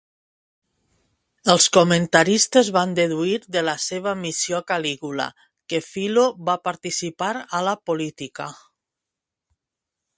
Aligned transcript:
Els 1.53 1.67
comentaristes 1.75 2.71
van 2.77 2.95
deduir 3.01 3.37
de 3.57 3.63
la 3.67 3.77
seva 3.85 4.13
missió 4.23 4.59
a 4.61 4.65
Calígula 4.73 5.29
que 5.75 5.83
Philo 5.91 6.25
va 6.51 6.57
participar 6.71 7.33
a 7.59 7.61
la 7.71 7.79
política. 7.93 8.51